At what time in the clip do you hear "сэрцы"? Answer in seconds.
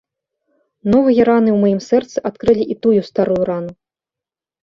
1.89-2.17